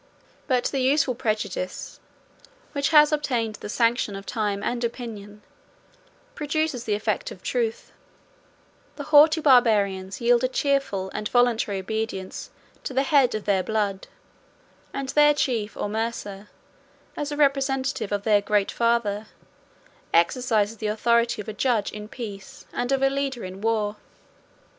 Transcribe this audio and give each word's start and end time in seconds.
But 0.47 0.63
the 0.63 0.79
useful 0.79 1.13
prejudice, 1.13 1.99
which 2.71 2.89
has 2.89 3.11
obtained 3.11 3.57
the 3.61 3.69
sanction 3.69 4.15
of 4.15 4.25
time 4.25 4.63
and 4.63 4.83
opinion, 4.83 5.43
produces 6.33 6.85
the 6.85 6.95
effects 6.95 7.29
of 7.29 7.43
truth; 7.43 7.91
the 8.95 9.03
haughty 9.13 9.41
Barbarians 9.41 10.19
yield 10.19 10.43
a 10.43 10.47
cheerful 10.47 11.11
and 11.13 11.29
voluntary 11.29 11.77
obedience 11.77 12.49
to 12.83 12.95
the 12.95 13.03
head 13.03 13.35
of 13.35 13.45
their 13.45 13.61
blood; 13.61 14.07
and 14.91 15.09
their 15.09 15.35
chief, 15.35 15.77
or 15.77 15.87
mursa, 15.87 16.47
as 17.15 17.29
the 17.29 17.37
representative 17.37 18.11
of 18.11 18.23
their 18.23 18.41
great 18.41 18.71
father, 18.71 19.27
exercises 20.15 20.77
the 20.77 20.87
authority 20.87 21.43
of 21.43 21.47
a 21.47 21.53
judge 21.53 21.91
in 21.91 22.07
peace, 22.07 22.65
and 22.73 22.91
of 22.91 23.03
a 23.03 23.09
leader 23.11 23.45
in 23.45 23.61
war. 23.61 23.97